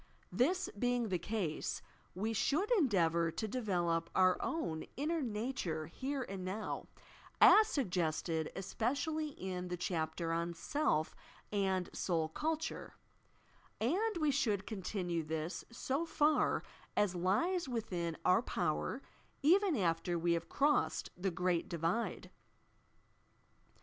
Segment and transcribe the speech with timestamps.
[0.31, 1.83] This being the case,
[2.15, 6.87] we should endeavour to develop our own inner nature here and now,
[7.39, 11.13] as suggested especially in the chapter on "Self
[11.51, 12.95] and Soul Culture,"
[13.79, 16.63] and we should con tinue this, 80 far
[16.97, 19.03] as lies within our power,
[19.43, 22.31] even after we have crossed the "Great Divide."